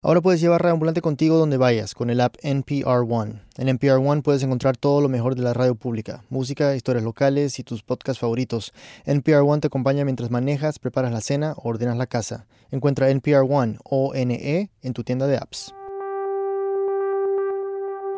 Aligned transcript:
Ahora 0.00 0.20
puedes 0.20 0.40
llevar 0.40 0.62
Radio 0.62 0.74
Ambulante 0.74 1.00
contigo 1.00 1.38
donde 1.38 1.56
vayas 1.56 1.92
con 1.92 2.08
el 2.08 2.20
app 2.20 2.36
NPR 2.42 3.04
One. 3.08 3.42
En 3.56 3.68
NPR 3.68 3.96
One 3.96 4.22
puedes 4.22 4.44
encontrar 4.44 4.76
todo 4.76 5.00
lo 5.00 5.08
mejor 5.08 5.34
de 5.34 5.42
la 5.42 5.54
radio 5.54 5.74
pública, 5.74 6.22
música, 6.30 6.76
historias 6.76 7.02
locales 7.02 7.58
y 7.58 7.64
tus 7.64 7.82
podcasts 7.82 8.20
favoritos. 8.20 8.72
NPR 9.06 9.40
One 9.40 9.60
te 9.60 9.66
acompaña 9.66 10.04
mientras 10.04 10.30
manejas, 10.30 10.78
preparas 10.78 11.10
la 11.10 11.20
cena 11.20 11.54
o 11.56 11.68
ordenas 11.68 11.96
la 11.96 12.06
casa. 12.06 12.46
Encuentra 12.70 13.10
NPR 13.10 13.44
One 13.50 13.78
o 13.82 14.12
NE 14.14 14.70
en 14.82 14.92
tu 14.92 15.02
tienda 15.02 15.26
de 15.26 15.36
apps. 15.36 15.74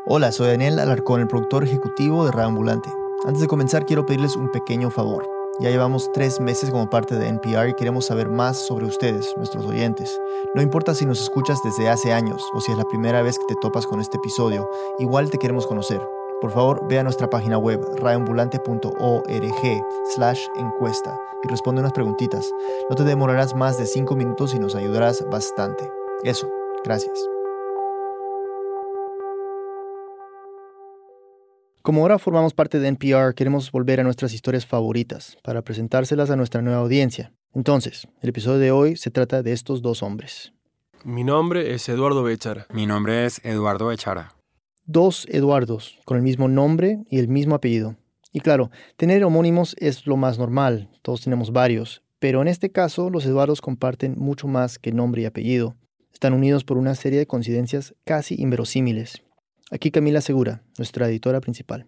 Hola, 0.04 0.32
soy 0.32 0.48
Daniel 0.48 0.80
Alarcón, 0.80 1.22
el 1.22 1.28
productor 1.28 1.64
ejecutivo 1.64 2.26
de 2.26 2.32
Radio 2.32 2.48
Ambulante. 2.48 2.90
Antes 3.24 3.40
de 3.40 3.48
comenzar 3.48 3.86
quiero 3.86 4.04
pedirles 4.04 4.36
un 4.36 4.52
pequeño 4.52 4.90
favor. 4.90 5.39
Ya 5.60 5.68
llevamos 5.68 6.10
tres 6.12 6.40
meses 6.40 6.70
como 6.70 6.88
parte 6.88 7.16
de 7.16 7.28
NPR 7.28 7.68
y 7.68 7.74
queremos 7.74 8.06
saber 8.06 8.30
más 8.30 8.56
sobre 8.56 8.86
ustedes, 8.86 9.34
nuestros 9.36 9.66
oyentes. 9.66 10.18
No 10.54 10.62
importa 10.62 10.94
si 10.94 11.04
nos 11.04 11.20
escuchas 11.20 11.58
desde 11.62 11.90
hace 11.90 12.14
años 12.14 12.42
o 12.54 12.60
si 12.62 12.72
es 12.72 12.78
la 12.78 12.84
primera 12.84 13.20
vez 13.20 13.38
que 13.38 13.44
te 13.54 13.60
topas 13.60 13.86
con 13.86 14.00
este 14.00 14.16
episodio, 14.16 14.70
igual 14.98 15.30
te 15.30 15.36
queremos 15.36 15.66
conocer. 15.66 16.00
Por 16.40 16.50
favor, 16.50 16.88
ve 16.88 16.98
a 16.98 17.02
nuestra 17.02 17.28
página 17.28 17.58
web 17.58 17.84
radioambulante.org 17.98 19.84
slash 20.14 20.40
encuesta 20.56 21.20
y 21.44 21.48
responde 21.48 21.82
unas 21.82 21.92
preguntitas. 21.92 22.50
No 22.88 22.96
te 22.96 23.04
demorarás 23.04 23.54
más 23.54 23.76
de 23.76 23.84
cinco 23.84 24.16
minutos 24.16 24.54
y 24.54 24.58
nos 24.58 24.74
ayudarás 24.74 25.22
bastante. 25.30 25.92
Eso, 26.22 26.48
gracias. 26.84 27.39
Como 31.82 32.02
ahora 32.02 32.18
formamos 32.18 32.52
parte 32.52 32.78
de 32.78 32.88
NPR, 32.88 33.34
queremos 33.34 33.72
volver 33.72 34.00
a 34.00 34.02
nuestras 34.02 34.34
historias 34.34 34.66
favoritas 34.66 35.38
para 35.42 35.62
presentárselas 35.62 36.28
a 36.28 36.36
nuestra 36.36 36.60
nueva 36.60 36.80
audiencia. 36.80 37.32
Entonces, 37.54 38.06
el 38.20 38.28
episodio 38.28 38.58
de 38.58 38.70
hoy 38.70 38.96
se 38.96 39.10
trata 39.10 39.42
de 39.42 39.52
estos 39.52 39.80
dos 39.80 40.02
hombres. 40.02 40.52
Mi 41.04 41.24
nombre 41.24 41.72
es 41.72 41.88
Eduardo 41.88 42.22
Bechara. 42.22 42.66
Mi 42.70 42.84
nombre 42.84 43.24
es 43.24 43.42
Eduardo 43.46 43.86
Bechara. 43.86 44.34
Dos 44.84 45.26
Eduardos, 45.30 45.98
con 46.04 46.18
el 46.18 46.22
mismo 46.22 46.48
nombre 46.48 46.98
y 47.08 47.18
el 47.18 47.28
mismo 47.28 47.54
apellido. 47.54 47.96
Y 48.30 48.40
claro, 48.40 48.70
tener 48.98 49.24
homónimos 49.24 49.74
es 49.78 50.06
lo 50.06 50.18
más 50.18 50.38
normal, 50.38 50.90
todos 51.00 51.22
tenemos 51.22 51.50
varios, 51.50 52.02
pero 52.18 52.42
en 52.42 52.48
este 52.48 52.70
caso 52.70 53.08
los 53.08 53.24
Eduardos 53.24 53.62
comparten 53.62 54.16
mucho 54.18 54.48
más 54.48 54.78
que 54.78 54.92
nombre 54.92 55.22
y 55.22 55.24
apellido. 55.24 55.76
Están 56.12 56.34
unidos 56.34 56.62
por 56.62 56.76
una 56.76 56.94
serie 56.94 57.18
de 57.18 57.26
coincidencias 57.26 57.94
casi 58.04 58.34
inverosímiles. 58.38 59.22
Aquí 59.70 59.92
Camila 59.92 60.20
Segura, 60.20 60.62
nuestra 60.78 61.08
editora 61.08 61.40
principal. 61.40 61.86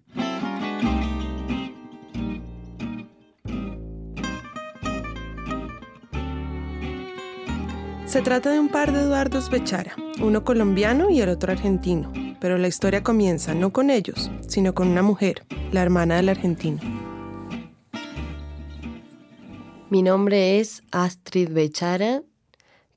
Se 8.07 8.23
trata 8.23 8.51
de 8.53 8.61
un 8.61 8.69
par 8.69 8.93
de 8.93 9.01
Eduardos 9.01 9.51
Bechara, 9.51 9.97
uno 10.21 10.45
colombiano 10.45 11.11
y 11.11 11.21
el 11.23 11.31
otro 11.31 11.51
argentino, 11.51 12.13
pero 12.41 12.57
la 12.59 12.69
historia 12.69 13.03
comienza 13.03 13.55
no 13.55 13.73
con 13.73 13.91
ellos, 13.91 14.31
sino 14.47 14.75
con 14.75 14.89
una 14.89 15.03
mujer, 15.03 15.45
la 15.73 15.83
hermana 15.83 16.17
del 16.17 16.29
argentino. 16.29 16.79
Mi 19.91 20.03
nombre 20.03 20.61
es 20.61 20.83
Astrid 20.93 21.51
Bechara, 21.51 22.23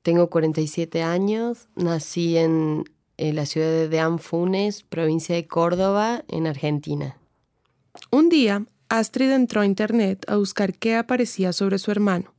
tengo 0.04 0.30
47 0.30 1.02
años, 1.02 1.70
nací 1.76 2.38
en 2.38 2.84
en 3.18 3.36
la 3.36 3.46
ciudad 3.46 3.90
de 3.90 4.00
Anfunes, 4.00 4.84
provincia 4.84 5.36
de 5.36 5.48
Córdoba, 5.48 6.24
en 6.28 6.48
Argentina. 6.48 7.18
Un 8.12 8.30
día, 8.30 8.66
Astrid 8.90 9.32
entró 9.32 9.62
a 9.62 9.66
Internet 9.66 10.26
a 10.28 10.38
buscar 10.38 10.74
qué 10.74 10.96
aparecía 10.96 11.54
sobre 11.54 11.80
su 11.80 11.92
hermano. 11.92 12.34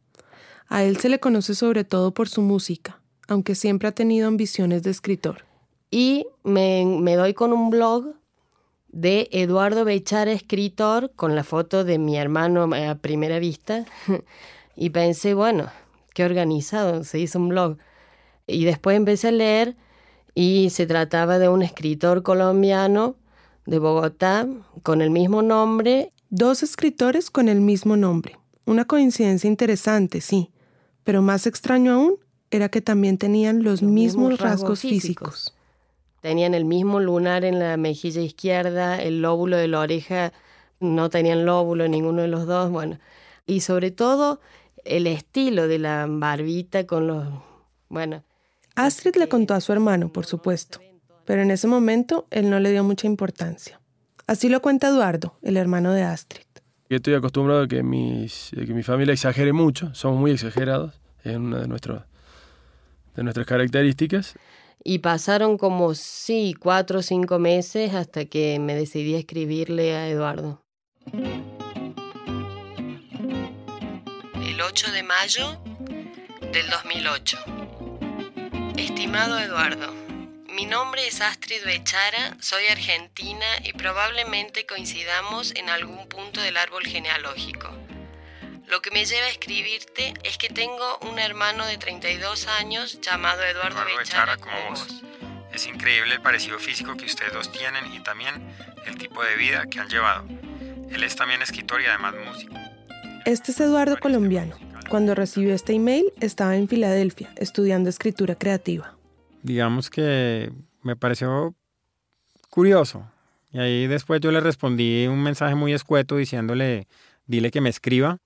A 0.69 0.85
él 0.85 0.97
se 0.99 1.09
le 1.09 1.21
conoce 1.21 1.55
sobre 1.55 1.85
todo 1.85 2.13
por 2.13 2.29
su 2.29 2.43
música, 2.43 3.01
aunque 3.29 3.55
siempre 3.55 3.89
ha 3.89 3.93
tenido 3.93 4.29
ambiciones 4.29 4.83
de 4.83 4.91
escritor. 4.91 5.45
Y 5.91 6.27
me, 6.43 6.85
me 6.85 7.15
doy 7.15 7.35
con 7.35 7.53
un 7.53 7.71
blog 7.71 8.15
de 8.89 9.29
Eduardo 9.33 9.85
Bechara, 9.85 10.33
escritor, 10.33 11.13
con 11.15 11.35
la 11.35 11.45
foto 11.45 11.85
de 11.85 11.99
mi 11.99 12.17
hermano 12.17 12.69
a 12.75 12.95
primera 12.97 13.39
vista. 13.39 13.85
y 14.77 14.91
pensé, 14.91 15.35
bueno, 15.35 15.71
qué 16.15 16.25
organizado, 16.25 17.05
se 17.05 17.19
hizo 17.19 17.39
un 17.39 17.51
blog. 17.51 17.79
Y 18.47 18.65
después 18.65 18.97
empecé 18.97 19.29
a 19.29 19.33
leer 19.33 19.77
y 20.39 20.69
se 20.69 20.87
trataba 20.87 21.39
de 21.39 21.49
un 21.49 21.63
escritor 21.63 22.23
colombiano 22.23 23.17
de 23.65 23.79
Bogotá 23.79 24.47
con 24.83 25.01
el 25.01 25.11
mismo 25.11 25.41
nombre. 25.41 26.13
Dos 26.29 26.63
escritores 26.63 27.31
con 27.31 27.49
el 27.49 27.63
mismo 27.63 27.97
nombre. 27.97 28.37
Una 28.67 28.85
coincidencia 28.85 29.49
interesante, 29.49 30.21
sí, 30.21 30.51
pero 31.05 31.23
más 31.23 31.47
extraño 31.47 31.95
aún 31.95 32.17
era 32.51 32.69
que 32.69 32.83
también 32.83 33.17
tenían 33.17 33.63
los, 33.63 33.83
mismos, 33.83 34.39
rasgos, 34.39 34.81
físicos. 34.81 35.55
Tenían 36.21 36.53
el 36.53 36.67
mismo 36.67 37.01
lunar 37.01 37.47
en 37.47 37.59
la 37.59 37.79
mejilla 37.79 38.21
izquierda, 38.21 39.01
el 39.01 39.23
lóbulo 39.23 39.57
de 39.57 39.69
la 39.69 39.81
oreja 39.81 40.35
no 40.81 41.09
tenían 41.09 41.47
lóbulo 41.47 41.89
ninguno 41.89 42.21
de 42.21 42.29
los 42.29 42.47
dos, 42.47 42.71
bueno, 42.71 42.99
y 43.47 43.61
sobre 43.61 43.91
todo 43.91 44.41
el 44.85 45.07
estilo 45.07 45.67
de 45.67 45.79
la 45.79 46.07
barbita 46.07 46.87
con 46.87 47.07
los, 47.07 47.27
bueno, 47.89 48.23
Astrid 48.77 49.17
le 49.17 49.29
contó 49.29 49.55
a 49.55 49.61
su 49.63 49.73
hermano, 49.73 50.13
por 50.13 50.27
supuesto, 50.27 50.81
pero 51.25 51.41
en 51.41 51.51
ese 51.51 51.67
momento 51.67 52.27
él 52.31 52.51
no 52.51 52.61
le 52.61 52.71
dio 52.71 52.85
mucha 52.85 53.07
importancia. 53.07 53.81
Así 54.27 54.51
lo 54.51 54.61
cuenta 54.61 54.89
Eduardo, 54.89 55.39
el 55.43 55.57
hermano 55.57 55.93
de 55.95 56.03
Astrid. 56.03 56.45
Yo 56.91 56.97
estoy 56.97 57.15
acostumbrado 57.15 57.63
a 57.63 57.69
que, 57.69 57.83
mis, 57.83 58.51
que 58.55 58.75
mi 58.75 58.83
familia 58.83 59.15
exagere 59.15 59.55
mucho, 59.55 59.95
somos 59.95 60.21
muy 60.21 60.31
exagerados, 60.31 61.01
es 61.25 61.37
una 61.37 61.61
de, 61.61 61.69
de 63.17 63.23
nuestras 63.23 63.47
características. 63.47 64.35
Y 64.85 64.99
pasaron 64.99 65.57
como, 65.57 65.95
sí, 65.95 66.55
cuatro 66.59 66.99
o 66.99 67.03
cinco 67.03 67.39
meses 67.39 67.95
hasta 67.95 68.27
que 68.27 68.59
me 68.59 68.75
decidí 68.75 69.15
a 69.15 69.19
escribirle 69.19 69.97
a 69.97 70.09
Eduardo. 70.09 70.63
El 74.35 74.61
8 74.61 74.93
de 74.93 75.03
mayo 75.03 75.61
del 76.53 76.71
2008. 76.71 77.66
Estimado 78.77 79.39
Eduardo, 79.39 79.91
mi 80.51 80.67
nombre 80.67 81.07
es 81.07 81.23
Astrid 81.23 81.65
Bechara, 81.65 82.37
soy 82.41 82.67
argentina 82.67 83.47
y 83.65 83.73
probablemente 83.73 84.67
coincidamos 84.67 85.55
en 85.57 85.71
algún 85.71 86.07
punto 86.09 86.43
del 86.43 86.59
árbol 86.59 86.85
genealógico. 86.85 87.71
Lo 88.67 88.83
que 88.83 88.91
me 88.91 89.07
lleva 89.07 89.27
a 89.27 89.31
escribirte 89.31 90.13
es 90.25 90.37
que 90.37 90.51
tengo 90.51 90.99
un 91.11 91.19
hermano 91.19 91.65
de 91.65 91.79
32 91.79 92.49
años 92.49 93.01
llamado 93.01 93.43
Eduardo, 93.45 93.83
Bechara, 93.97 94.37
como 94.37 94.57
vos. 94.69 94.87
Es 95.55 95.67
increíble 95.67 96.15
el 96.15 96.21
parecido 96.21 96.59
físico 96.59 96.99
que 96.99 97.07
ustedes 97.07 97.33
dos 97.33 97.51
tienen 97.51 97.91
y 97.95 98.01
también 98.01 98.35
el 98.85 98.99
tipo 98.99 99.25
de 99.25 99.37
vida 99.37 99.65
que 99.71 99.81
han 99.81 99.89
llevado. 99.89 100.27
Él 100.91 101.03
es 101.03 101.17
también 101.17 101.41
escritor 101.41 101.81
y 101.81 101.87
además 101.87 102.15
músico. 102.27 102.55
Este 103.25 103.53
es 103.53 103.61
Eduardo 103.61 103.97
colombiano. 103.99 104.66
Cuando 104.89 105.15
recibió 105.15 105.55
este 105.55 105.73
email 105.73 106.13
estaba 106.21 106.57
en 106.57 106.69
Filadelfia 106.69 107.33
estudiando 107.37 107.91
escritura 107.91 108.37
creativa. 108.37 108.97
Digamos 109.43 109.91
que 109.91 110.53
me 110.83 110.95
pareció 110.97 111.55
curioso. 112.51 113.11
Y 113.53 113.59
ahí 113.59 113.87
después 113.87 114.21
yo 114.21 114.31
le 114.31 114.41
respondí 114.41 115.07
un 115.07 115.23
mensaje 115.23 115.55
muy 115.55 115.73
escueto 115.73 116.17
diciéndole, 116.17 116.87
dile 117.27 117.51
que 117.51 117.61
me 117.61 117.71
escriba. 117.71 118.19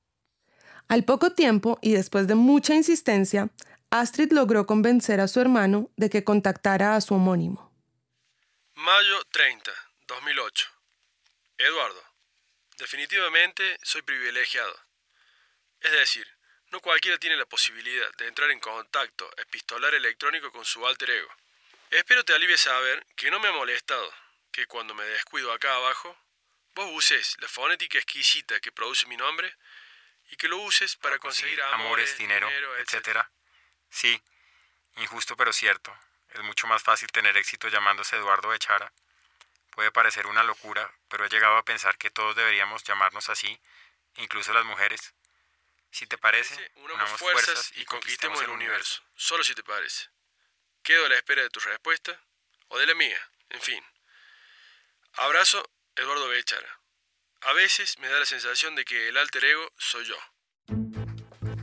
Al 0.89 1.05
poco 1.05 1.31
tiempo 1.31 1.79
y 1.81 1.93
después 1.93 2.27
de 2.27 2.35
mucha 2.35 2.75
insistencia, 2.75 3.49
Astrid 3.91 4.33
logró 4.33 4.67
convencer 4.67 5.21
a 5.21 5.29
su 5.29 5.41
hermano 5.41 5.91
de 5.97 6.11
que 6.11 6.25
contactara 6.25 6.97
a 6.97 7.01
su 7.01 7.15
homónimo. 7.15 7.73
Mayo 8.75 9.17
30, 9.31 9.71
2008. 10.09 10.67
Eduardo, 11.59 12.01
definitivamente 12.79 13.63
soy 13.83 14.03
privilegiado. 14.03 14.73
Es 15.81 15.93
decir, 15.93 16.27
no 16.71 16.81
cualquiera 16.81 17.19
tiene 17.19 17.37
la 17.37 17.47
posibilidad 17.47 18.13
de 18.17 18.29
entrar 18.29 18.51
en 18.51 18.61
contacto 18.61 19.31
epistolar 19.37 19.95
electrónico 19.95 20.53
con 20.53 20.65
su 20.65 20.87
alter 20.87 21.11
ego. 21.11 21.31
Espero 21.91 22.25
te 22.25 22.35
alivie 22.35 22.57
saber 22.57 23.05
que 23.17 23.31
no 23.31 23.41
me 23.41 23.49
ha 23.49 23.53
molestado 23.53 24.13
que 24.53 24.67
cuando 24.67 24.95
me 24.95 25.05
descuido 25.05 25.53
acá 25.53 25.75
abajo, 25.75 26.17
vos 26.75 26.91
uses 26.93 27.37
la 27.41 27.49
fonética 27.49 27.99
exquisita 27.99 28.61
que 28.61 28.73
produce 28.73 29.07
mi 29.07 29.17
nombre 29.17 29.53
y 30.31 30.37
que 30.37 30.49
lo 30.49 30.59
uses 30.59 30.97
para 30.97 31.19
conseguir 31.19 31.61
amores, 31.63 32.17
dinero, 32.17 32.49
etc. 32.79 33.27
Sí, 33.89 34.21
injusto 34.97 35.37
pero 35.37 35.53
cierto. 35.53 35.97
Es 36.31 36.43
mucho 36.43 36.69
más 36.69 36.83
fácil 36.83 37.11
tener 37.11 37.37
éxito 37.37 37.69
llamándose 37.69 38.17
Eduardo 38.17 38.55
Echara. 38.55 38.93
Puede 39.71 39.91
parecer 39.91 40.27
una 40.27 40.45
locura, 40.45 40.93
pero 41.09 41.25
he 41.25 41.29
llegado 41.29 41.57
a 41.57 41.65
pensar 41.65 41.99
que 41.99 42.11
todos 42.11 42.37
deberíamos 42.37 42.85
llamarnos 42.85 43.29
así, 43.29 43.59
incluso 44.17 44.53
las 44.53 44.65
mujeres. 44.65 45.13
Si 45.91 46.07
te 46.07 46.17
parece, 46.19 46.55
unamos, 46.77 47.19
fuerzas, 47.19 47.73
y 47.77 47.85
conquistemos 47.85 48.41
el 48.43 48.51
universo. 48.51 49.03
Solo 49.17 49.43
si 49.45 49.55
te 49.55 49.63
parece. 49.63 50.07
Quedo 50.83 51.07
a 51.07 51.09
la 51.09 51.17
espera 51.17 51.43
de 51.43 51.51
tu 51.51 51.61
respuesta 51.61 52.19
o 52.69 52.79
de 52.79 52.87
la 52.87 52.95
mía, 52.95 53.19
en 53.51 53.61
fin. 53.61 53.83
Abrazo, 55.15 55.63
Eduardo 55.97 56.29
Bechara. 56.29 56.81
A 57.43 57.53
veces 57.55 57.99
me 57.99 58.09
da 58.09 58.19
la 58.21 58.27
sensación 58.27 58.75
de 58.77 58.85
que 58.85 59.09
el 59.09 59.17
alter 59.17 59.45
ego 59.45 59.73
soy 59.79 60.05
yo. 60.07 60.17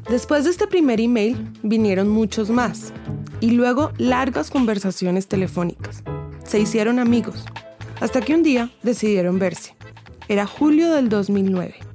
Después 0.10 0.44
de 0.44 0.52
este 0.52 0.68
primer 0.68 1.00
email 1.00 1.38
vinieron 1.64 2.08
muchos 2.10 2.50
más. 2.50 2.94
y 3.40 3.52
luego 3.52 3.94
largas 4.00 4.50
conversaciones 4.50 5.28
telefónicas. 5.28 6.02
Se 6.44 6.58
hicieron 6.60 6.98
amigos, 6.98 7.46
hasta 8.02 8.20
que 8.22 8.34
un 8.34 8.42
día 8.42 8.72
decidieron 8.82 9.38
verse. 9.38 9.76
Era 10.28 10.48
julio 10.48 10.92
del 10.92 11.08
2009. 11.08 11.87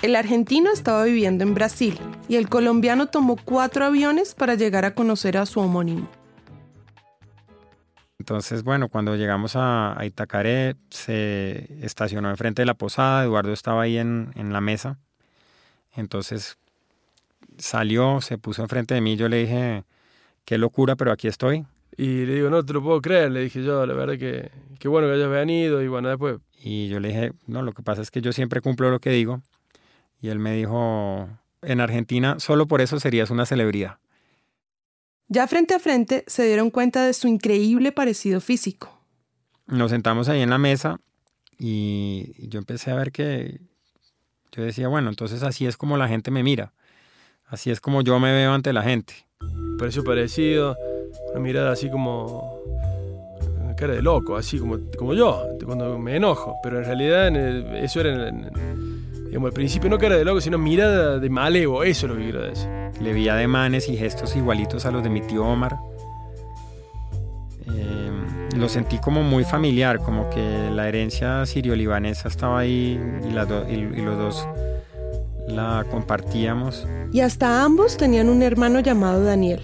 El 0.00 0.14
argentino 0.14 0.70
estaba 0.70 1.04
viviendo 1.04 1.42
en 1.42 1.54
Brasil 1.54 1.98
y 2.28 2.36
el 2.36 2.48
colombiano 2.48 3.08
tomó 3.08 3.36
cuatro 3.36 3.84
aviones 3.84 4.34
para 4.34 4.54
llegar 4.54 4.84
a 4.84 4.94
conocer 4.94 5.36
a 5.36 5.44
su 5.44 5.58
homónimo. 5.58 6.08
Entonces, 8.20 8.62
bueno, 8.62 8.88
cuando 8.88 9.16
llegamos 9.16 9.52
a, 9.56 9.96
Itacaré, 10.04 10.76
se 10.90 11.84
estacionó 11.84 12.30
enfrente 12.30 12.62
de 12.62 12.66
la 12.66 12.74
posada, 12.74 13.24
Eduardo 13.24 13.52
estaba 13.52 13.82
ahí 13.82 13.96
en, 13.96 14.30
en 14.36 14.52
la 14.52 14.60
mesa. 14.60 14.98
Entonces 15.96 16.58
salió, 17.56 18.20
se 18.20 18.38
puso 18.38 18.62
enfrente 18.62 18.94
de 18.94 19.00
mí, 19.00 19.16
yo 19.16 19.28
le 19.28 19.38
dije, 19.38 19.84
qué 20.44 20.58
locura, 20.58 20.94
pero 20.94 21.10
aquí 21.10 21.26
estoy. 21.26 21.66
Y 21.96 22.24
le 22.24 22.34
digo, 22.34 22.50
no 22.50 22.64
te 22.64 22.72
lo 22.72 22.82
puedo 22.82 23.00
creer, 23.02 23.32
le 23.32 23.40
dije 23.40 23.64
yo, 23.64 23.84
la 23.84 23.94
verdad 23.94 24.16
que 24.16 24.52
qué 24.78 24.86
bueno 24.86 25.08
que 25.08 25.14
hayas 25.14 25.30
venido 25.30 25.82
y 25.82 25.88
bueno, 25.88 26.08
después... 26.08 26.38
Y 26.62 26.88
yo 26.88 27.00
le 27.00 27.08
dije, 27.08 27.32
no, 27.46 27.62
lo 27.62 27.72
que 27.72 27.82
pasa 27.82 28.02
es 28.02 28.12
que 28.12 28.20
yo 28.20 28.32
siempre 28.32 28.60
cumplo 28.60 28.90
lo 28.90 29.00
que 29.00 29.10
digo. 29.10 29.42
Y 30.20 30.28
él 30.28 30.38
me 30.38 30.52
dijo, 30.52 31.28
en 31.62 31.80
Argentina 31.80 32.38
solo 32.38 32.66
por 32.66 32.80
eso 32.80 32.98
serías 33.00 33.30
una 33.30 33.46
celebridad. 33.46 33.98
Ya 35.28 35.46
frente 35.46 35.74
a 35.74 35.78
frente 35.78 36.24
se 36.26 36.44
dieron 36.46 36.70
cuenta 36.70 37.04
de 37.04 37.12
su 37.12 37.28
increíble 37.28 37.92
parecido 37.92 38.40
físico. 38.40 38.98
Nos 39.66 39.90
sentamos 39.90 40.28
ahí 40.28 40.40
en 40.40 40.50
la 40.50 40.58
mesa 40.58 41.00
y 41.58 42.48
yo 42.48 42.58
empecé 42.58 42.90
a 42.90 42.94
ver 42.94 43.12
que 43.12 43.60
yo 44.52 44.62
decía, 44.62 44.88
bueno, 44.88 45.10
entonces 45.10 45.42
así 45.42 45.66
es 45.66 45.76
como 45.76 45.98
la 45.98 46.08
gente 46.08 46.30
me 46.30 46.42
mira, 46.42 46.72
así 47.46 47.70
es 47.70 47.80
como 47.80 48.00
yo 48.02 48.18
me 48.18 48.32
veo 48.32 48.52
ante 48.52 48.72
la 48.72 48.82
gente. 48.82 49.26
Pareció 49.78 50.02
parecido, 50.02 50.76
una 51.30 51.40
mirada 51.40 51.72
así 51.72 51.90
como 51.90 52.62
una 53.62 53.76
cara 53.76 53.94
de 53.94 54.02
loco, 54.02 54.36
así 54.36 54.58
como, 54.58 54.78
como 54.96 55.12
yo, 55.12 55.46
cuando 55.64 55.98
me 55.98 56.16
enojo, 56.16 56.56
pero 56.62 56.78
en 56.78 56.84
realidad 56.86 57.36
eso 57.76 58.00
era 58.00 58.28
en, 58.28 58.87
digamos, 59.28 59.48
al 59.48 59.54
principio 59.54 59.90
no 59.90 59.98
cara 59.98 60.16
de 60.16 60.24
loco, 60.24 60.40
sino 60.40 60.58
mirada 60.58 61.18
de 61.18 61.30
malevo, 61.30 61.84
eso 61.84 62.06
es 62.06 62.12
lo 62.12 62.18
que 62.18 62.24
quiero 62.24 62.42
decir. 62.42 62.68
Le 63.00 63.12
vi 63.12 63.28
ademanes 63.28 63.88
y 63.88 63.96
gestos 63.96 64.34
igualitos 64.36 64.86
a 64.86 64.90
los 64.90 65.02
de 65.02 65.10
mi 65.10 65.20
tío 65.20 65.44
Omar. 65.44 65.76
Em, 67.66 68.58
lo 68.58 68.68
sentí 68.68 68.98
como 68.98 69.22
muy 69.22 69.44
familiar, 69.44 69.98
como 69.98 70.28
que 70.30 70.70
la 70.70 70.88
herencia 70.88 71.44
sirio-libanesa 71.44 72.28
estaba 72.28 72.60
ahí 72.60 72.98
y, 73.22 73.28
y, 73.28 74.02
los 74.02 74.18
dos 74.18 74.48
la 75.46 75.84
compartíamos. 75.90 76.86
Y 77.12 77.20
hasta 77.20 77.62
ambos 77.62 77.96
tenían 77.96 78.28
un 78.28 78.42
hermano 78.42 78.80
llamado 78.80 79.22
Daniel. 79.22 79.60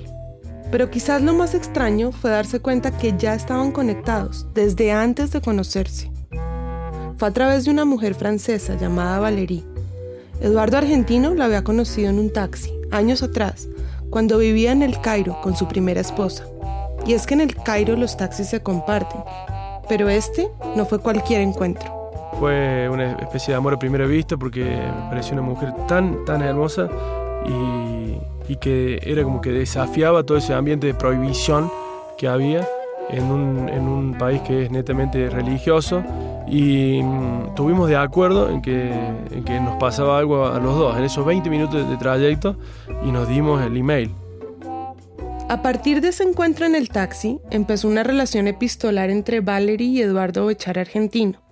Pero 0.71 0.91
quizás 0.91 1.23
lo 1.23 1.35
más 1.35 1.55
extraño 1.55 2.13
fue 2.13 2.31
darse 2.31 2.61
cuenta 2.61 2.97
que 2.97 3.15
ya 3.17 3.35
estaban 3.35 3.71
conectados 3.71 4.47
desde 4.55 4.93
antes 4.93 5.31
de 5.31 5.41
conocerse. 5.41 6.14
A 7.25 7.31
través 7.31 7.65
de 7.65 7.71
una 7.71 7.87
mujer 7.87 8.15
francesa 8.15 8.77
llamada 8.77 9.19
Valérie. 9.19 9.65
Eduardo 10.43 10.77
Argentino 10.77 11.33
la 11.35 11.47
había 11.47 11.65
conocido 11.65 12.11
en 12.11 12.19
un 12.19 12.31
taxi 12.31 12.71
años 12.91 13.23
atrás, 13.23 13.67
cuando 14.11 14.37
vivía 14.37 14.73
en 14.73 14.83
el 14.83 15.01
Cairo 15.01 15.41
con 15.41 15.57
su 15.57 15.67
primera 15.67 16.03
esposa. 16.03 16.45
Y 17.07 17.15
es 17.15 17.27
que 17.27 17.33
en 17.33 17.41
el 17.41 17.57
Cairo 17.57 17.97
los 17.97 18.19
taxis 18.19 18.51
se 18.51 18.61
comparten, 18.61 19.23
pero 19.89 20.11
este 20.11 20.51
no 20.77 20.85
fue 20.85 20.99
cualquier 20.99 21.41
encuentro. 21.41 22.11
Fue 22.39 22.91
una 22.91 23.13
especie 23.13 23.53
de 23.53 23.57
amor 23.57 23.73
a 23.73 23.79
primera 23.79 24.05
vista 24.05 24.37
porque 24.37 24.63
me 24.63 25.09
pareció 25.09 25.33
una 25.33 25.43
mujer 25.43 25.73
tan, 25.89 26.27
tan 26.27 26.43
hermosa 26.43 26.91
y, 27.47 28.53
y 28.53 28.57
que 28.57 28.99
era 29.03 29.23
como 29.23 29.41
que 29.41 29.51
desafiaba 29.51 30.25
todo 30.25 30.37
ese 30.37 30.53
ambiente 30.53 30.89
de 30.89 30.95
prohibición 30.95 31.73
que 32.19 32.29
había 32.29 32.69
en 33.09 33.25
un, 33.25 33.71
en 33.71 33.89
un 33.89 34.13
país 34.13 34.43
que 34.43 34.65
es 34.65 34.71
netamente 34.71 35.31
religioso 35.31 36.05
y 36.47 37.03
mm, 37.03 37.55
tuvimos 37.55 37.89
de 37.89 37.97
acuerdo 37.97 38.51
en 38.51 38.63
que, 38.63 38.93
en 38.93 39.45
que 39.45 39.61
nos 39.61 39.77
pasaba 39.77 40.19
algo 40.19 40.47
a 40.47 40.59
los 40.59 40.77
dos 40.77 40.97
en 40.97 41.05
esos 41.05 41.25
20 41.25 41.49
minutos 41.51 41.89
de 41.89 41.97
trayecto 41.97 42.57
y 43.05 43.11
nos 43.11 43.29
dimos 43.29 43.63
el 43.63 43.77
email. 43.77 44.11
A 45.49 45.61
partir 45.63 46.01
de 46.01 46.09
ese 46.09 46.25
encuentro 46.25 46.65
en 46.65 46.75
el 46.75 46.89
taxi, 46.89 47.39
empezó 47.51 47.89
una 47.89 48.03
relación 48.03 48.49
epistolar 48.49 49.11
entre 49.11 49.41
Valerie 49.41 49.89
y 49.89 50.01
Eduardo 50.01 50.47
Bechar 50.47 50.79
argentino. 50.79 51.43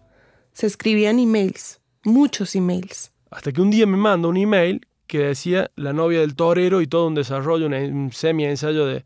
Se 0.52 0.66
escribían 0.66 1.18
emails, 1.18 1.80
muchos 2.02 2.54
emails. 2.56 3.12
Hasta 3.30 3.52
que 3.52 3.60
un 3.60 3.70
día 3.70 3.86
me 3.86 3.98
manda 3.98 4.28
un 4.28 4.36
email 4.36 4.86
que 5.06 5.18
decía 5.18 5.70
la 5.76 5.92
novia 5.92 6.20
del 6.20 6.34
torero 6.34 6.80
y 6.80 6.86
todo 6.86 7.06
un 7.06 7.14
desarrollo, 7.14 7.66
un 7.66 8.10
semi-ensayo 8.12 8.86
de, 8.86 9.04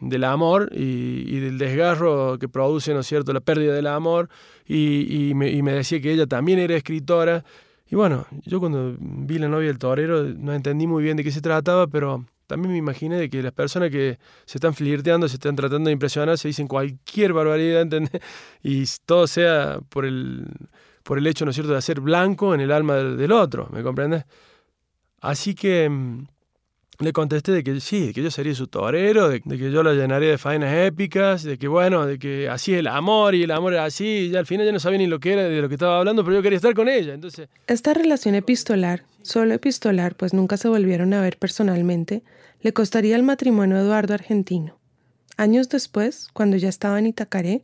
del 0.00 0.24
amor 0.24 0.70
y, 0.72 1.38
del 1.40 1.58
desgarro 1.58 2.38
que 2.38 2.48
produce, 2.48 2.94
¿no 2.94 3.00
es 3.00 3.06
cierto?, 3.06 3.32
la 3.32 3.40
pérdida 3.40 3.74
del 3.74 3.86
amor, 3.86 4.28
y, 4.66 5.32
me, 5.34 5.72
decía 5.72 6.00
que 6.00 6.12
ella 6.12 6.26
también 6.26 6.58
era 6.58 6.76
escritora. 6.76 7.44
Y 7.90 7.96
bueno, 7.96 8.26
yo 8.44 8.60
cuando 8.60 8.96
vi 8.98 9.38
La 9.38 9.48
novia 9.48 9.68
del 9.68 9.78
torero 9.78 10.22
no 10.22 10.52
entendí 10.52 10.86
muy 10.86 11.02
bien 11.02 11.16
de 11.16 11.24
qué 11.24 11.30
se 11.30 11.40
trataba, 11.40 11.86
pero 11.86 12.26
también 12.46 12.72
me 12.72 12.78
imaginé 12.78 13.16
de 13.16 13.30
que 13.30 13.42
las 13.42 13.52
personas 13.52 13.90
que 13.90 14.18
se 14.44 14.58
están 14.58 14.74
flirteando, 14.74 15.28
se 15.28 15.36
están 15.36 15.56
tratando 15.56 15.88
de 15.88 15.92
impresionar, 15.92 16.38
se 16.38 16.48
dicen 16.48 16.68
cualquier 16.68 17.32
barbaridad, 17.32 17.82
¿entendés? 17.82 18.20
Y 18.62 18.84
todo 19.06 19.26
sea 19.26 19.80
por 19.88 20.04
el, 20.04 20.46
por 21.02 21.18
el 21.18 21.26
hecho, 21.26 21.44
¿no 21.44 21.50
es 21.50 21.56
cierto?, 21.56 21.72
de 21.72 21.78
hacer 21.78 22.00
blanco 22.00 22.54
en 22.54 22.60
el 22.60 22.72
alma 22.72 22.96
del, 22.96 23.16
del 23.16 23.32
otro, 23.32 23.68
¿me 23.72 23.82
comprendes? 23.82 24.24
Así 25.20 25.54
que 25.54 25.88
mm, 25.88 26.26
le 27.00 27.12
contesté 27.12 27.52
de 27.52 27.62
que 27.62 27.80
sí, 27.80 28.06
de 28.06 28.12
que 28.12 28.22
yo 28.22 28.30
sería 28.30 28.54
su 28.54 28.66
torero, 28.66 29.28
de, 29.28 29.40
que 29.40 29.70
yo 29.70 29.82
la 29.84 29.92
llenaría 29.92 30.30
de 30.30 30.38
faenas 30.38 30.74
épicas, 30.74 31.44
de 31.44 31.56
que 31.56 31.68
bueno, 31.68 32.06
de 32.06 32.18
que 32.18 32.48
así 32.48 32.74
es 32.74 32.80
el 32.80 32.88
amor 32.88 33.36
y 33.36 33.44
el 33.44 33.52
amor 33.52 33.74
era 33.74 33.84
así, 33.84 34.30
y 34.32 34.36
al 34.36 34.46
final 34.46 34.66
ya 34.66 34.72
no 34.72 34.80
sabía 34.80 34.98
ni 34.98 35.06
lo 35.06 35.20
que 35.20 35.32
era, 35.32 35.44
de 35.44 35.60
lo 35.62 35.68
que 35.68 35.76
estaba 35.76 35.98
hablando, 35.98 36.24
pero 36.24 36.36
yo 36.36 36.42
quería 36.42 36.56
estar 36.56 36.74
con 36.74 36.88
ella, 36.88 37.14
entonces... 37.14 37.48
Esta 37.68 37.94
relación 37.94 38.34
epistolar, 38.34 39.04
solo 39.22 39.54
epistolar, 39.54 40.16
pues 40.16 40.34
nunca 40.34 40.56
se 40.56 40.68
volvieron 40.68 41.14
a 41.14 41.20
ver 41.20 41.38
personalmente, 41.38 42.24
le 42.62 42.72
costaría 42.72 43.14
el 43.14 43.22
matrimonio 43.22 43.76
a 43.76 43.80
Eduardo 43.80 44.14
Argentino. 44.14 44.76
Años 45.36 45.68
después, 45.68 46.28
cuando 46.32 46.56
ya 46.56 46.68
estaba 46.68 46.98
en 46.98 47.06
Itacaré, 47.06 47.62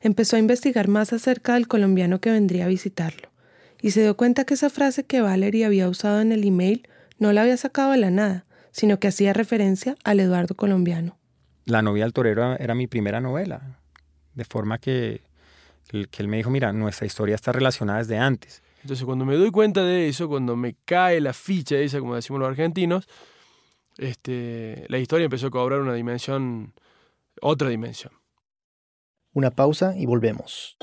empezó 0.00 0.36
a 0.36 0.38
investigar 0.38 0.86
más 0.86 1.12
acerca 1.12 1.54
del 1.54 1.66
colombiano 1.66 2.20
que 2.20 2.30
vendría 2.30 2.66
a 2.66 2.68
visitarlo, 2.68 3.30
y 3.82 3.90
se 3.90 4.02
dio 4.02 4.16
cuenta 4.16 4.44
que 4.44 4.54
esa 4.54 4.70
frase 4.70 5.02
que 5.02 5.22
Valerie 5.22 5.64
había 5.64 5.88
usado 5.88 6.20
en 6.20 6.30
el 6.30 6.44
email 6.44 6.86
no 7.18 7.32
la 7.32 7.42
había 7.42 7.56
sacado 7.56 7.90
de 7.90 7.98
la 7.98 8.12
nada, 8.12 8.45
sino 8.76 9.00
que 9.00 9.08
hacía 9.08 9.32
referencia 9.32 9.96
al 10.04 10.20
Eduardo 10.20 10.54
colombiano. 10.54 11.16
La 11.64 11.80
novia 11.80 12.04
del 12.04 12.12
torero 12.12 12.58
era 12.58 12.74
mi 12.74 12.86
primera 12.86 13.22
novela, 13.22 13.80
de 14.34 14.44
forma 14.44 14.76
que, 14.76 15.22
que 15.90 16.22
él 16.22 16.28
me 16.28 16.36
dijo, 16.36 16.50
mira, 16.50 16.74
nuestra 16.74 17.06
historia 17.06 17.34
está 17.34 17.52
relacionada 17.52 18.00
desde 18.00 18.18
antes. 18.18 18.62
Entonces 18.82 19.06
cuando 19.06 19.24
me 19.24 19.34
doy 19.36 19.50
cuenta 19.50 19.82
de 19.82 20.08
eso, 20.08 20.28
cuando 20.28 20.56
me 20.56 20.76
cae 20.84 21.22
la 21.22 21.32
ficha 21.32 21.76
esa, 21.76 22.00
como 22.00 22.16
decimos 22.16 22.40
los 22.40 22.50
argentinos, 22.50 23.08
este, 23.96 24.84
la 24.88 24.98
historia 24.98 25.24
empezó 25.24 25.46
a 25.46 25.50
cobrar 25.50 25.80
una 25.80 25.94
dimensión, 25.94 26.74
otra 27.40 27.70
dimensión. 27.70 28.12
Una 29.32 29.50
pausa 29.50 29.96
y 29.96 30.04
volvemos. 30.04 30.76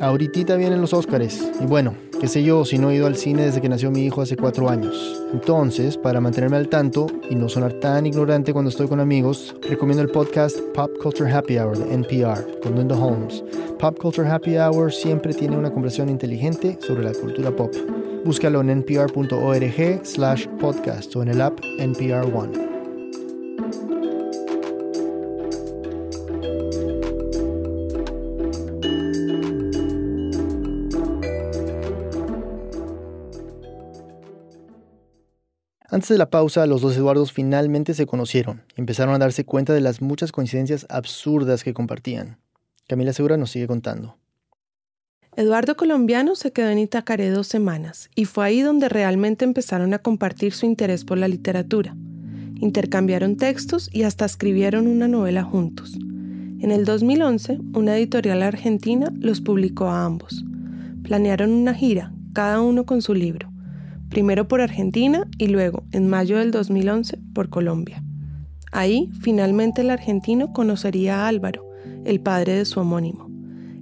Ahorita 0.00 0.56
vienen 0.56 0.80
los 0.80 0.94
Óscares. 0.94 1.50
Y 1.60 1.66
bueno, 1.66 1.94
qué 2.20 2.28
sé 2.28 2.44
yo, 2.44 2.64
si 2.64 2.78
no 2.78 2.90
he 2.90 2.94
ido 2.94 3.08
al 3.08 3.16
cine 3.16 3.46
desde 3.46 3.60
que 3.60 3.68
nació 3.68 3.90
mi 3.90 4.04
hijo 4.04 4.22
hace 4.22 4.36
cuatro 4.36 4.68
años. 4.68 5.20
Entonces, 5.32 5.96
para 5.96 6.20
mantenerme 6.20 6.56
al 6.56 6.68
tanto 6.68 7.06
y 7.28 7.34
no 7.34 7.48
sonar 7.48 7.72
tan 7.74 8.06
ignorante 8.06 8.52
cuando 8.52 8.68
estoy 8.68 8.86
con 8.86 9.00
amigos, 9.00 9.56
recomiendo 9.68 10.02
el 10.02 10.10
podcast 10.10 10.60
Pop 10.74 10.90
Culture 11.02 11.30
Happy 11.30 11.58
Hour 11.58 11.78
de 11.78 11.94
NPR 11.94 12.60
con 12.62 12.76
Linda 12.76 12.96
Holmes. 12.96 13.42
Pop 13.80 13.98
Culture 13.98 14.28
Happy 14.28 14.56
Hour 14.56 14.92
siempre 14.92 15.34
tiene 15.34 15.56
una 15.56 15.72
conversación 15.72 16.08
inteligente 16.08 16.78
sobre 16.80 17.02
la 17.02 17.12
cultura 17.12 17.50
pop. 17.50 17.74
Búscalo 18.24 18.60
en 18.60 18.70
npr.org 18.80 20.00
slash 20.04 20.46
podcast 20.60 21.14
o 21.16 21.22
en 21.22 21.28
el 21.28 21.40
app 21.40 21.58
NPR 21.78 22.32
One. 22.34 22.67
Antes 35.98 36.10
de 36.10 36.18
la 36.18 36.30
pausa, 36.30 36.64
los 36.66 36.80
dos 36.80 36.96
Eduardos 36.96 37.32
finalmente 37.32 37.92
se 37.92 38.06
conocieron 38.06 38.62
y 38.76 38.80
empezaron 38.82 39.16
a 39.16 39.18
darse 39.18 39.44
cuenta 39.44 39.72
de 39.72 39.80
las 39.80 40.00
muchas 40.00 40.30
coincidencias 40.30 40.86
absurdas 40.90 41.64
que 41.64 41.74
compartían. 41.74 42.38
Camila 42.86 43.12
Segura 43.12 43.36
nos 43.36 43.50
sigue 43.50 43.66
contando. 43.66 44.16
Eduardo 45.34 45.76
Colombiano 45.76 46.36
se 46.36 46.52
quedó 46.52 46.68
en 46.68 46.78
Itacaré 46.78 47.30
dos 47.30 47.48
semanas 47.48 48.10
y 48.14 48.26
fue 48.26 48.46
ahí 48.46 48.60
donde 48.60 48.88
realmente 48.88 49.44
empezaron 49.44 49.92
a 49.92 49.98
compartir 49.98 50.52
su 50.52 50.66
interés 50.66 51.04
por 51.04 51.18
la 51.18 51.26
literatura. 51.26 51.96
Intercambiaron 52.60 53.36
textos 53.36 53.90
y 53.92 54.04
hasta 54.04 54.24
escribieron 54.24 54.86
una 54.86 55.08
novela 55.08 55.42
juntos. 55.42 55.98
En 56.60 56.70
el 56.70 56.84
2011, 56.84 57.58
una 57.74 57.96
editorial 57.96 58.44
argentina 58.44 59.12
los 59.18 59.40
publicó 59.40 59.88
a 59.88 60.04
ambos. 60.04 60.44
Planearon 61.02 61.50
una 61.50 61.74
gira, 61.74 62.12
cada 62.34 62.60
uno 62.60 62.86
con 62.86 63.02
su 63.02 63.14
libro, 63.14 63.50
primero 64.08 64.48
por 64.48 64.60
Argentina 64.60 65.26
y 65.38 65.48
luego, 65.48 65.84
en 65.92 66.08
mayo 66.08 66.38
del 66.38 66.50
2011, 66.50 67.18
por 67.34 67.48
Colombia. 67.48 68.02
Ahí, 68.72 69.10
finalmente 69.20 69.80
el 69.80 69.90
argentino 69.90 70.52
conocería 70.52 71.24
a 71.24 71.28
Álvaro, 71.28 71.64
el 72.04 72.20
padre 72.20 72.54
de 72.54 72.64
su 72.64 72.80
homónimo. 72.80 73.28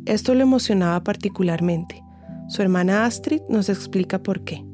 Esto 0.04 0.34
lo 0.34 0.42
emocionaba 0.42 1.02
particularmente. 1.02 2.02
Su 2.48 2.62
hermana 2.62 3.04
Astrid 3.04 3.42
nos 3.48 3.68
explica 3.68 4.22
por 4.22 4.44
qué. 4.44 4.64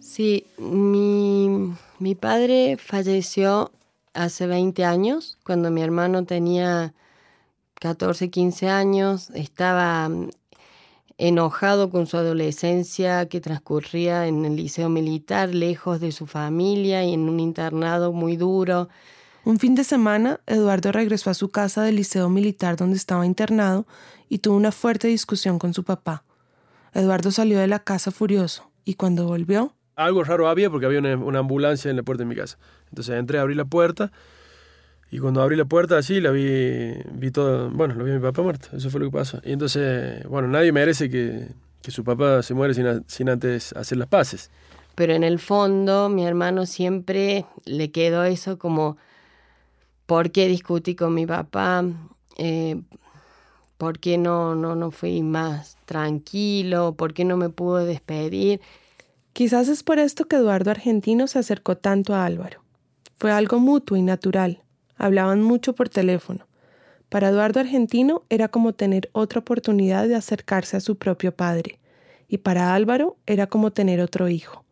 Sí, 0.00 0.46
mi, 0.58 1.72
mi 1.98 2.14
padre 2.14 2.76
falleció 2.78 3.70
hace 4.12 4.46
20 4.46 4.84
años, 4.84 5.38
cuando 5.44 5.70
mi 5.70 5.82
hermano 5.82 6.24
tenía 6.24 6.94
14, 7.80 8.30
15 8.30 8.68
años, 8.68 9.30
estaba 9.30 10.10
enojado 11.18 11.90
con 11.90 12.06
su 12.06 12.16
adolescencia 12.16 13.28
que 13.28 13.40
transcurría 13.40 14.26
en 14.26 14.44
el 14.44 14.56
liceo 14.56 14.88
militar, 14.88 15.54
lejos 15.54 16.00
de 16.00 16.12
su 16.12 16.26
familia 16.26 17.04
y 17.04 17.14
en 17.14 17.28
un 17.28 17.40
internado 17.40 18.12
muy 18.12 18.36
duro. 18.36 18.88
Un 19.44 19.58
fin 19.58 19.74
de 19.74 19.84
semana, 19.84 20.40
Eduardo 20.46 20.90
regresó 20.90 21.30
a 21.30 21.34
su 21.34 21.50
casa 21.50 21.82
del 21.82 21.96
liceo 21.96 22.28
militar 22.28 22.76
donde 22.76 22.96
estaba 22.96 23.26
internado 23.26 23.86
y 24.28 24.38
tuvo 24.38 24.56
una 24.56 24.72
fuerte 24.72 25.08
discusión 25.08 25.58
con 25.58 25.74
su 25.74 25.84
papá. 25.84 26.24
Eduardo 26.92 27.30
salió 27.30 27.58
de 27.58 27.66
la 27.66 27.80
casa 27.80 28.10
furioso 28.10 28.70
y 28.84 28.94
cuando 28.94 29.26
volvió... 29.26 29.74
Algo 29.96 30.24
raro 30.24 30.48
había 30.48 30.70
porque 30.70 30.86
había 30.86 30.98
una, 30.98 31.16
una 31.16 31.38
ambulancia 31.38 31.88
en 31.88 31.96
la 31.96 32.02
puerta 32.02 32.24
de 32.24 32.28
mi 32.28 32.34
casa. 32.34 32.58
Entonces 32.88 33.16
entré, 33.16 33.38
abrí 33.38 33.54
la 33.54 33.64
puerta 33.64 34.10
y 35.14 35.20
cuando 35.20 35.42
abrí 35.42 35.54
la 35.54 35.64
puerta 35.64 35.96
así, 35.96 36.20
la 36.20 36.32
vi, 36.32 36.92
vi 37.12 37.30
todo, 37.30 37.70
bueno, 37.70 37.94
lo 37.94 38.02
vi 38.02 38.10
a 38.10 38.14
mi 38.14 38.20
papá 38.20 38.42
muerto, 38.42 38.76
eso 38.76 38.90
fue 38.90 38.98
lo 38.98 39.06
que 39.06 39.16
pasó. 39.16 39.40
Y 39.44 39.52
entonces, 39.52 40.26
bueno, 40.26 40.48
nadie 40.48 40.72
merece 40.72 41.08
que, 41.08 41.46
que 41.82 41.92
su 41.92 42.02
papá 42.02 42.42
se 42.42 42.52
muere 42.52 42.74
sin, 42.74 43.04
sin 43.06 43.28
antes 43.28 43.72
hacer 43.74 43.96
las 43.96 44.08
paces. 44.08 44.50
Pero 44.96 45.12
en 45.12 45.22
el 45.22 45.38
fondo, 45.38 46.08
mi 46.08 46.26
hermano 46.26 46.66
siempre 46.66 47.46
le 47.64 47.92
quedó 47.92 48.24
eso 48.24 48.58
como, 48.58 48.96
¿por 50.06 50.32
qué 50.32 50.48
discutí 50.48 50.96
con 50.96 51.14
mi 51.14 51.26
papá? 51.26 51.84
Eh, 52.36 52.82
¿Por 53.78 54.00
qué 54.00 54.18
no, 54.18 54.56
no, 54.56 54.74
no 54.74 54.90
fui 54.90 55.22
más 55.22 55.78
tranquilo? 55.84 56.96
¿Por 56.96 57.14
qué 57.14 57.24
no 57.24 57.36
me 57.36 57.50
pudo 57.50 57.84
despedir? 57.84 58.60
Quizás 59.32 59.68
es 59.68 59.84
por 59.84 60.00
esto 60.00 60.24
que 60.24 60.34
Eduardo 60.34 60.72
Argentino 60.72 61.28
se 61.28 61.38
acercó 61.38 61.76
tanto 61.76 62.16
a 62.16 62.24
Álvaro. 62.24 62.64
Fue 63.16 63.30
algo 63.30 63.60
mutuo 63.60 63.96
y 63.96 64.02
natural. 64.02 64.63
Hablaban 64.96 65.42
mucho 65.42 65.74
por 65.74 65.88
teléfono. 65.88 66.46
Para 67.08 67.28
Eduardo 67.28 67.60
Argentino 67.60 68.22
era 68.28 68.48
como 68.48 68.72
tener 68.72 69.08
otra 69.12 69.40
oportunidad 69.40 70.08
de 70.08 70.16
acercarse 70.16 70.76
a 70.76 70.80
su 70.80 70.96
propio 70.96 71.32
padre. 71.32 71.78
Y 72.28 72.38
para 72.38 72.74
Álvaro 72.74 73.16
era 73.26 73.46
como 73.46 73.70
tener 73.70 74.00
otro 74.00 74.28
hijo. 74.28 74.64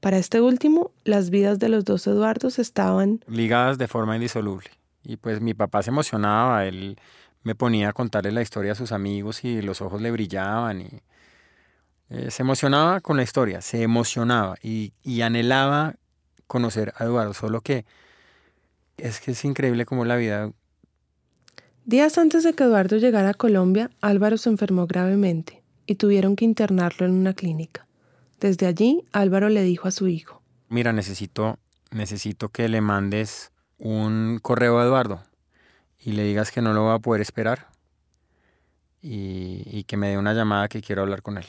Para 0.00 0.18
este 0.18 0.40
último, 0.40 0.92
las 1.04 1.30
vidas 1.30 1.58
de 1.58 1.68
los 1.68 1.84
dos 1.84 2.06
Eduardos 2.06 2.58
estaban 2.58 3.24
ligadas 3.26 3.78
de 3.78 3.88
forma 3.88 4.14
indisoluble. 4.14 4.70
Y 5.02 5.16
pues 5.16 5.40
mi 5.40 5.54
papá 5.54 5.82
se 5.82 5.90
emocionaba, 5.90 6.66
él 6.66 6.98
me 7.42 7.54
ponía 7.54 7.88
a 7.88 7.92
contarle 7.92 8.30
la 8.30 8.42
historia 8.42 8.72
a 8.72 8.76
sus 8.76 8.92
amigos 8.92 9.44
y 9.44 9.62
los 9.62 9.80
ojos 9.80 10.00
le 10.00 10.10
brillaban 10.10 10.82
y 10.82 11.02
eh, 12.10 12.30
se 12.30 12.42
emocionaba 12.42 13.00
con 13.00 13.16
la 13.16 13.22
historia, 13.22 13.60
se 13.60 13.82
emocionaba 13.82 14.56
y, 14.62 14.92
y 15.02 15.22
anhelaba 15.22 15.96
conocer 16.46 16.92
a 16.96 17.04
Eduardo, 17.04 17.34
solo 17.34 17.60
que 17.60 17.84
es 18.98 19.20
que 19.20 19.32
es 19.32 19.44
increíble 19.44 19.86
como 19.86 20.04
la 20.04 20.16
vida... 20.16 20.52
Días 21.84 22.18
antes 22.18 22.44
de 22.44 22.52
que 22.52 22.64
Eduardo 22.64 22.98
llegara 22.98 23.30
a 23.30 23.34
Colombia, 23.34 23.90
Álvaro 24.02 24.36
se 24.36 24.50
enfermó 24.50 24.86
gravemente 24.86 25.62
y 25.86 25.94
tuvieron 25.94 26.36
que 26.36 26.44
internarlo 26.44 27.06
en 27.06 27.12
una 27.12 27.32
clínica. 27.32 27.86
Desde 28.40 28.66
allí, 28.66 29.04
Álvaro 29.12 29.48
le 29.48 29.62
dijo 29.62 29.88
a 29.88 29.90
su 29.90 30.06
hijo, 30.06 30.42
Mira, 30.68 30.92
necesito, 30.92 31.58
necesito 31.90 32.50
que 32.50 32.68
le 32.68 32.82
mandes 32.82 33.52
un 33.78 34.38
correo 34.42 34.78
a 34.78 34.84
Eduardo 34.84 35.22
y 35.98 36.12
le 36.12 36.24
digas 36.24 36.52
que 36.52 36.60
no 36.60 36.74
lo 36.74 36.84
va 36.84 36.94
a 36.94 36.98
poder 36.98 37.22
esperar 37.22 37.68
y, 39.00 39.62
y 39.64 39.84
que 39.84 39.96
me 39.96 40.10
dé 40.10 40.18
una 40.18 40.34
llamada 40.34 40.68
que 40.68 40.82
quiero 40.82 41.02
hablar 41.02 41.22
con 41.22 41.38
él. 41.38 41.46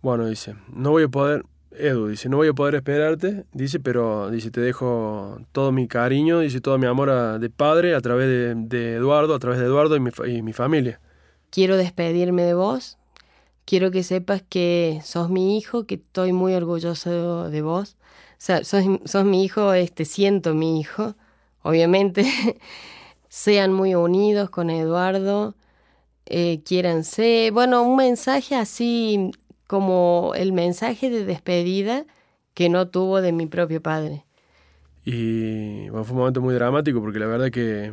Bueno, 0.00 0.26
dice, 0.26 0.54
no 0.72 0.90
voy 0.90 1.04
a 1.04 1.08
poder, 1.08 1.44
Edu 1.78 2.08
dice, 2.08 2.28
no 2.28 2.38
voy 2.38 2.48
a 2.48 2.52
poder 2.54 2.74
esperarte, 2.76 3.44
dice, 3.52 3.80
pero 3.80 4.30
dice, 4.30 4.50
te 4.50 4.60
dejo 4.60 5.38
todo 5.52 5.72
mi 5.72 5.88
cariño, 5.88 6.40
dice, 6.40 6.60
todo 6.60 6.78
mi 6.78 6.86
amor 6.86 7.10
a- 7.10 7.38
de 7.38 7.50
padre 7.50 7.94
a 7.94 8.00
través 8.00 8.28
de, 8.28 8.54
de 8.56 8.94
Eduardo, 8.96 9.34
a 9.34 9.38
través 9.38 9.58
de 9.60 9.66
Eduardo 9.66 9.96
y 9.96 10.00
mi, 10.00 10.10
y 10.26 10.42
mi 10.42 10.52
familia. 10.52 11.00
Quiero 11.50 11.76
despedirme 11.76 12.42
de 12.42 12.54
vos. 12.54 12.98
Quiero 13.64 13.90
que 13.90 14.02
sepas 14.02 14.42
que 14.48 15.00
sos 15.04 15.30
mi 15.30 15.58
hijo, 15.58 15.86
que 15.86 15.96
estoy 15.96 16.32
muy 16.32 16.54
orgulloso 16.54 17.50
de 17.50 17.62
vos. 17.62 17.96
O 18.32 18.36
sea, 18.38 18.64
sos, 18.64 18.84
sos 19.04 19.24
mi 19.24 19.44
hijo, 19.44 19.72
este, 19.74 20.04
siento 20.04 20.54
mi 20.54 20.80
hijo. 20.80 21.16
Obviamente, 21.62 22.24
sean 23.28 23.72
muy 23.72 23.94
unidos 23.94 24.50
con 24.50 24.70
Eduardo. 24.70 25.54
Eh, 26.26 26.62
quiéranse. 26.64 27.50
Bueno, 27.52 27.82
un 27.82 27.96
mensaje 27.96 28.56
así 28.56 29.30
como 29.66 30.32
el 30.36 30.52
mensaje 30.52 31.10
de 31.10 31.24
despedida 31.24 32.04
que 32.54 32.68
no 32.68 32.88
tuvo 32.88 33.20
de 33.20 33.32
mi 33.32 33.46
propio 33.46 33.82
padre. 33.82 34.24
Y 35.04 35.88
bueno, 35.90 36.04
fue 36.04 36.12
un 36.14 36.18
momento 36.20 36.40
muy 36.40 36.54
dramático 36.54 37.00
porque 37.00 37.18
la 37.18 37.26
verdad 37.26 37.50
que 37.50 37.92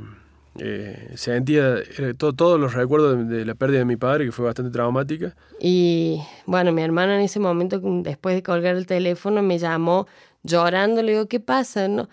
eh, 0.59 1.11
sentía 1.15 1.75
eh, 1.77 2.13
to- 2.17 2.33
todos 2.33 2.59
los 2.59 2.73
recuerdos 2.73 3.17
de, 3.29 3.37
de 3.37 3.45
la 3.45 3.55
pérdida 3.55 3.79
de 3.79 3.85
mi 3.85 3.97
padre, 3.97 4.25
que 4.25 4.31
fue 4.31 4.45
bastante 4.45 4.71
traumática. 4.71 5.35
Y 5.59 6.21
bueno, 6.45 6.71
mi 6.71 6.81
hermano 6.81 7.13
en 7.13 7.21
ese 7.21 7.39
momento, 7.39 7.79
después 7.79 8.35
de 8.35 8.43
colgar 8.43 8.75
el 8.75 8.85
teléfono, 8.87 9.41
me 9.43 9.59
llamó 9.59 10.07
llorando, 10.43 11.01
le 11.03 11.11
digo, 11.13 11.27
¿qué 11.27 11.39
pasa? 11.39 11.87
No, 11.87 12.09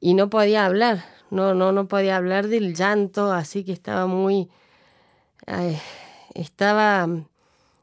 y 0.00 0.14
no 0.14 0.30
podía 0.30 0.64
hablar, 0.64 1.04
no, 1.30 1.54
no, 1.54 1.72
no 1.72 1.86
podía 1.88 2.16
hablar 2.16 2.48
del 2.48 2.74
llanto, 2.74 3.32
así 3.32 3.64
que 3.64 3.72
estaba 3.72 4.06
muy, 4.06 4.48
ay, 5.46 5.78
estaba 6.34 7.06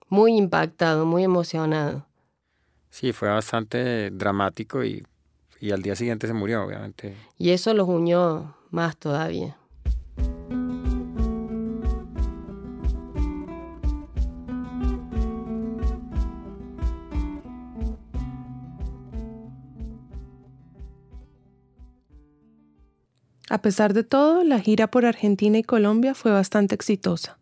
muy 0.10 0.38
impactado, 0.38 1.06
muy 1.06 1.24
emocionado. 1.24 2.06
Sí, 2.90 3.12
fue 3.12 3.30
bastante 3.30 4.10
dramático 4.12 4.84
y, 4.84 5.06
y 5.60 5.72
al 5.72 5.82
día 5.82 5.96
siguiente 5.96 6.28
se 6.28 6.34
murió, 6.34 6.64
obviamente. 6.64 7.16
Y 7.38 7.50
eso 7.50 7.74
los 7.74 7.88
unió 7.88 8.56
más 8.72 8.98
todavía. 8.98 9.58
A 23.48 23.62
pesar 23.62 23.94
de 23.94 24.04
todo, 24.04 24.44
la 24.44 24.60
gira 24.60 24.88
por 24.88 25.06
Argentina 25.06 25.58
y 25.58 25.64
Colombia 25.64 26.16
fue 26.16 26.32
bastante 26.32 26.74
exitosa. 26.74 27.38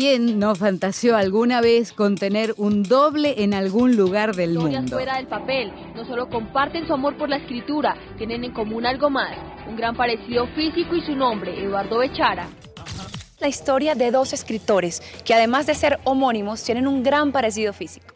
¿Quién 0.00 0.38
no 0.38 0.54
fantaseó 0.54 1.14
alguna 1.14 1.60
vez 1.60 1.92
con 1.92 2.14
tener 2.14 2.54
un 2.56 2.84
doble 2.84 3.44
en 3.44 3.52
algún 3.52 3.96
lugar 3.96 4.34
del 4.34 4.52
historias 4.52 4.80
mundo? 4.80 4.96
fuera 4.96 5.16
del 5.18 5.26
papel. 5.26 5.70
No 5.94 6.06
solo 6.06 6.30
comparten 6.30 6.86
su 6.86 6.94
amor 6.94 7.18
por 7.18 7.28
la 7.28 7.36
escritura, 7.36 7.94
tienen 8.16 8.44
en 8.44 8.54
común 8.54 8.86
algo 8.86 9.10
más, 9.10 9.36
un 9.68 9.76
gran 9.76 9.94
parecido 9.94 10.46
físico 10.54 10.96
y 10.96 11.02
su 11.02 11.14
nombre, 11.14 11.62
Eduardo 11.62 11.98
Bechara. 11.98 12.48
La 13.40 13.48
historia 13.48 13.94
de 13.94 14.10
dos 14.10 14.32
escritores 14.32 15.02
que 15.22 15.34
además 15.34 15.66
de 15.66 15.74
ser 15.74 16.00
homónimos 16.04 16.64
tienen 16.64 16.86
un 16.86 17.02
gran 17.02 17.30
parecido 17.30 17.74
físico. 17.74 18.14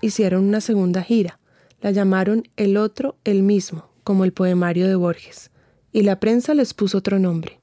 Hicieron 0.00 0.48
una 0.48 0.62
segunda 0.62 1.02
gira. 1.02 1.38
La 1.82 1.90
llamaron 1.90 2.44
El 2.56 2.78
otro, 2.78 3.16
el 3.24 3.42
mismo, 3.42 3.90
como 4.04 4.24
el 4.24 4.32
poemario 4.32 4.88
de 4.88 4.94
Borges. 4.94 5.50
Y 5.92 6.00
la 6.00 6.18
prensa 6.18 6.54
les 6.54 6.72
puso 6.72 6.96
otro 6.96 7.18
nombre. 7.18 7.60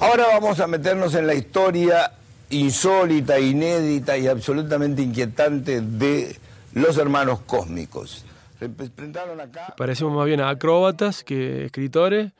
Ahora 0.00 0.26
vamos 0.28 0.60
a 0.60 0.66
meternos 0.66 1.14
en 1.14 1.26
la 1.26 1.34
historia 1.34 2.12
insólita, 2.50 3.38
inédita 3.40 4.16
y 4.16 4.26
absolutamente 4.28 5.02
inquietante 5.02 5.80
de 5.80 6.36
los 6.74 6.96
hermanos 6.98 7.40
cósmicos. 7.40 8.24
Representaron 8.60 9.40
acá. 9.40 9.74
Parecemos 9.76 10.14
más 10.14 10.26
bien 10.26 10.40
acróbatas 10.40 11.24
que 11.24 11.64
escritores. 11.66 12.32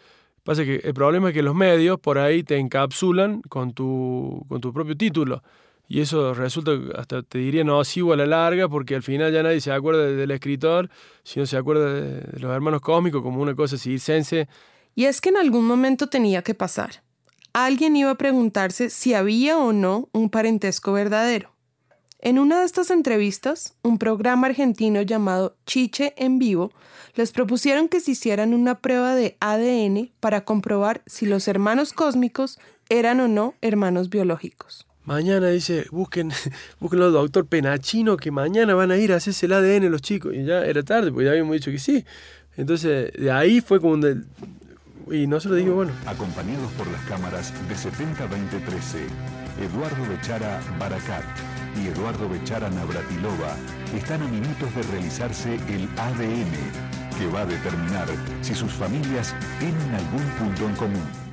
Pasa 0.45 0.65
que 0.65 0.77
el 0.77 0.95
problema 0.95 1.29
es 1.29 1.35
que 1.35 1.43
los 1.43 1.55
medios 1.55 1.99
por 2.01 2.19
ahí 2.19 2.43
te 2.43 2.57
encapsulan 2.59 3.43
con 3.43 3.73
tu, 3.75 4.45
con 4.49 4.61
tu 4.61 4.73
propio 4.73 4.97
título. 4.97 5.43
Y 5.89 6.01
eso 6.01 6.35
resulta, 6.35 6.73
hasta 6.97 7.23
te 7.23 7.39
diría, 7.39 7.65
nocivo 7.65 8.13
a 8.13 8.17
la 8.17 8.27
larga, 8.27 8.69
porque 8.69 8.95
al 8.95 9.03
final 9.03 9.33
ya 9.33 9.43
nadie 9.43 9.61
se 9.61 9.73
acuerda 9.73 10.05
de- 10.07 10.17
del 10.17 10.31
escritor, 10.31 10.91
sino 11.25 11.45
se 11.47 11.57
acuerda 11.57 11.93
de, 11.93 12.03
de 12.21 12.39
los 12.41 12.53
hermanos 12.55 12.81
cósmicos 12.83 13.23
como 13.23 13.41
una 13.43 13.55
cosa 13.55 13.77
circense. 13.79 14.49
Y 14.95 15.05
es 15.07 15.21
que 15.21 15.31
en 15.31 15.39
algún 15.39 15.67
momento 15.67 16.07
tenía 16.09 16.43
que 16.43 16.55
pasar. 16.55 17.03
Alguien 17.53 17.97
iba 17.97 18.11
a 18.11 18.19
preguntarse 18.19 18.91
si 18.91 19.15
había 19.15 19.59
o 19.59 19.73
no 19.73 20.09
un 20.13 20.31
parentesco 20.31 20.93
verdadero. 20.93 21.55
En 22.21 22.39
una 22.39 22.61
de 22.61 22.67
estas 22.67 22.91
entrevistas, 22.91 23.75
un 23.83 23.97
programa 23.99 24.49
argentino 24.49 25.03
llamado 25.03 25.57
Chiche 25.67 26.15
en 26.17 26.39
Vivo 26.39 26.73
les 27.15 27.31
propusieron 27.31 27.89
que 27.89 28.01
se 28.01 28.11
hicieran 28.11 28.55
una 28.55 28.81
prueba 28.81 29.15
de 29.15 29.37
ADN 29.41 30.11
para 30.19 30.45
comprobar 30.45 31.03
si 31.07 31.27
los 31.27 31.47
hermanos 31.47 31.93
cósmicos 31.93 32.59
eran 32.89 33.21
o 33.21 33.29
no 33.29 33.55
hermanos 33.61 34.11
biológicos. 34.11 34.85
Mañana 35.05 35.49
dice, 35.49 35.87
busquen, 35.91 36.33
busquen 36.81 37.03
al 37.03 37.13
doctor 37.13 37.47
Penachino 37.47 38.17
que 38.17 38.31
mañana 38.31 38.75
van 38.75 38.91
a 38.91 38.99
ir 38.99 39.13
a 39.13 39.17
hacerse 39.17 39.47
el 39.47 39.53
ADN 39.53 39.91
los 39.91 40.03
chicos. 40.03 40.35
Y 40.35 40.45
ya 40.45 40.65
era 40.67 40.83
tarde, 40.83 41.11
porque 41.11 41.27
ya 41.27 41.31
habíamos 41.31 41.55
dicho 41.55 41.71
que 41.71 41.79
sí. 41.79 42.05
Entonces, 42.57 43.13
de 43.13 43.31
ahí 43.31 43.61
fwe 43.61 43.81
como 43.81 43.97
Y 45.11 45.27
nosotros 45.27 45.59
dijimos, 45.59 45.87
bueno. 45.87 45.93
Acompañados 46.07 46.71
por 46.73 46.87
las 46.89 47.01
cámaras 47.03 47.53
de 47.69 47.75
70-2013, 47.75 49.07
Eduardo 49.61 50.09
Bechara 50.09 50.61
Baracat 50.79 51.25
y 51.83 51.89
Eduardo 51.89 52.29
Bechara 52.29 52.69
Navratilova 52.71 53.57
están 53.95 54.23
a 54.23 54.29
minutos 54.29 54.75
de 54.75 54.83
realizarse 54.83 55.55
el 55.69 55.89
ADN, 55.99 56.53
que 57.19 57.27
va 57.29 57.43
a 57.43 57.47
determinar 57.47 58.09
si 58.43 58.55
sus 58.55 58.73
familias 58.73 59.35
tienen 59.59 59.95
algún 59.95 60.25
punto 60.39 60.69
en 60.69 60.77
común. 60.77 61.29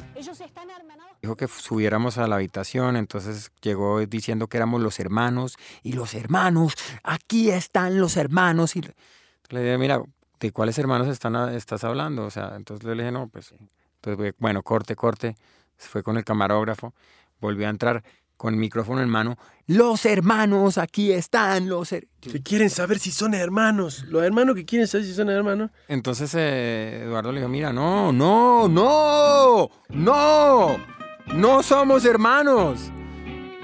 Dijo 1.22 1.36
que 1.36 1.48
subiéramos 1.48 2.17
a 2.17 2.27
la 2.27 2.36
habitación, 2.36 2.96
entonces 2.96 3.51
llegó 3.62 4.05
diciendo 4.05 4.48
que 4.48 4.58
éramos 4.58 4.82
los 4.82 5.00
hermanos, 5.00 5.58
y 5.84 5.94
los 5.94 6.13
hermanos, 6.13 6.75
aquí 7.03 7.50
están 7.50 8.00
los 8.00 8.15
hermanos. 8.15 8.75
Y 8.75 8.82
le 9.50 9.63
dije, 9.63 9.77
mira, 9.77 10.01
¿de 10.45 10.51
cuáles 10.51 10.77
hermanos 10.77 11.07
están 11.07 11.35
estás 11.53 11.83
hablando? 11.83 12.25
O 12.25 12.31
sea, 12.31 12.53
entonces 12.55 12.85
le 12.85 12.93
dije, 12.93 13.11
no, 13.11 13.27
pues, 13.27 13.53
entonces, 14.01 14.33
bueno, 14.37 14.63
corte, 14.63 14.95
corte, 14.95 15.35
fue 15.77 16.03
con 16.03 16.17
el 16.17 16.23
camarógrafo, 16.23 16.93
volvió 17.39 17.67
a 17.67 17.69
entrar 17.69 18.03
con 18.37 18.53
el 18.53 18.59
micrófono 18.59 19.01
en 19.01 19.09
mano, 19.09 19.37
los 19.65 20.05
hermanos, 20.05 20.77
aquí 20.77 21.11
están 21.11 21.69
los 21.69 21.89
Que 21.89 22.43
quieren 22.43 22.69
saber 22.69 22.99
si 22.99 23.11
son 23.11 23.33
hermanos, 23.33 24.03
los 24.09 24.23
hermanos 24.23 24.55
que 24.55 24.65
quieren 24.65 24.87
saber 24.87 25.05
si 25.05 25.13
son 25.13 25.29
hermanos. 25.29 25.71
Entonces 25.87 26.33
eh, 26.35 27.03
Eduardo 27.05 27.31
le 27.31 27.39
dijo, 27.39 27.49
mira, 27.49 27.71
no, 27.71 28.11
no, 28.11 28.67
no, 28.67 29.69
no, 29.89 30.77
no 31.33 31.63
somos 31.63 32.05
hermanos. 32.05 32.91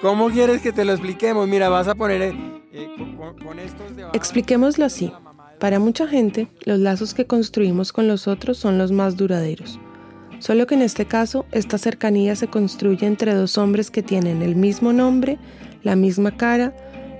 ¿Cómo 0.02 0.32
quieres 0.32 0.62
que 0.62 0.72
te 0.72 0.86
lo 0.86 0.94
expliquemos? 0.94 1.48
Mira, 1.48 1.70
vas 1.70 1.88
a 1.88 1.94
poner 1.94 2.22
eh, 2.22 2.34
eh, 2.72 3.16
con, 3.44 3.60
estos 3.60 3.96
de... 3.96 4.08
Expliquémoslo 4.14 4.86
así. 4.86 5.14
Para 5.62 5.78
mucha 5.78 6.08
gente, 6.08 6.48
los 6.66 6.80
lazos 6.80 7.14
que 7.14 7.28
construimos 7.28 7.94
con 7.94 8.08
los 8.08 8.28
otros 8.28 8.58
son 8.58 8.80
los 8.80 8.92
más 8.92 9.16
duraderos. 9.16 9.80
Solo 10.40 10.66
que 10.66 10.74
en 10.74 10.82
este 10.82 11.06
caso, 11.06 11.46
esta 11.52 11.78
cercanía 11.78 12.36
se 12.36 12.48
construye 12.48 13.06
entre 13.06 13.36
dos 13.36 13.60
hombres 13.60 13.92
que 13.92 14.02
tienen 14.02 14.42
el 14.42 14.56
mismo 14.56 14.92
nombre, 14.92 15.38
la 15.84 15.96
misma 15.96 16.36
cara, 16.36 16.76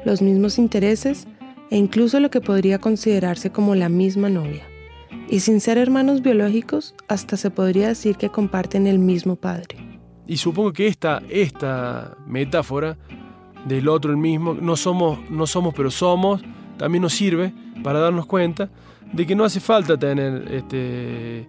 los 0.06 0.24
mismos 0.24 0.58
intereses 0.58 1.28
e 1.70 1.78
incluso 1.78 2.20
lo 2.20 2.32
que 2.32 2.42
podría 2.42 2.80
considerarse 2.80 3.52
como 3.52 3.76
la 3.76 3.90
misma 3.90 4.28
novia. 4.28 4.64
Y 5.30 5.42
sin 5.42 5.62
ser 5.62 5.78
hermanos 5.78 6.24
biológicos, 6.24 6.96
hasta 7.08 7.38
se 7.38 7.52
podría 7.52 7.90
decir 7.90 8.16
que 8.16 8.30
comparten 8.30 8.88
el 8.88 8.98
mismo 8.98 9.36
padre. 9.36 9.78
Y 10.26 10.38
supongo 10.38 10.74
que 10.74 10.88
esta, 10.88 11.22
esta 11.30 12.18
metáfora 12.26 12.98
del 13.68 13.88
otro 13.88 14.10
el 14.10 14.18
mismo, 14.18 14.56
no 14.56 14.76
somos, 14.76 15.20
no 15.30 15.46
somos 15.46 15.76
pero 15.76 15.92
somos, 15.92 16.42
también 16.82 17.04
nos 17.04 17.14
sirve 17.14 17.54
para 17.84 18.00
darnos 18.00 18.26
cuenta 18.26 18.68
de 19.14 19.28
que 19.28 19.36
no 19.36 19.44
hace 19.44 19.60
falta 19.60 20.00
tener 20.00 20.52
este, 20.52 21.48